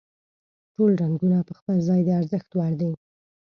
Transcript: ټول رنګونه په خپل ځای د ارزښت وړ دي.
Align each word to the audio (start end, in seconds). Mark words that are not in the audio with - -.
ټول 0.75 0.91
رنګونه 1.01 1.37
په 1.47 1.53
خپل 1.59 1.77
ځای 1.87 2.01
د 2.03 2.09
ارزښت 2.19 2.49
وړ 2.57 2.71
دي. 2.81 2.91